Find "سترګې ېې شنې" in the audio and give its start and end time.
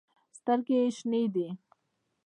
0.37-1.23